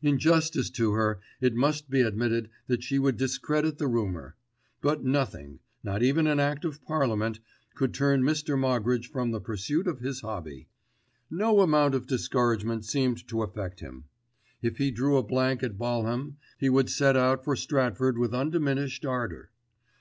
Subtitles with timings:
[0.00, 4.36] In justice to her it must be admitted that she would discredit the rumour;
[4.80, 7.40] but nothing, not even an Act of Parliament,
[7.74, 8.56] could turn Mr.
[8.56, 10.68] Moggridge from the pursuit of his hobby.
[11.32, 14.04] No amount of discouragement seemed to affect him.
[14.62, 19.04] If he drew a blank at Balham, he would set out for Stratford with undiminished
[19.04, 19.50] ardour.